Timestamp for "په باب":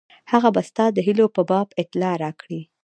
1.35-1.67